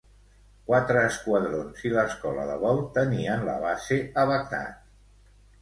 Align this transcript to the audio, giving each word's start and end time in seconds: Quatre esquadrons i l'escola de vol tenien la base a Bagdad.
Quatre 0.69 1.03
esquadrons 1.09 1.83
i 1.89 1.93
l'escola 1.97 2.47
de 2.53 2.57
vol 2.65 2.83
tenien 2.97 3.47
la 3.51 3.59
base 3.67 4.03
a 4.23 4.25
Bagdad. 4.33 4.85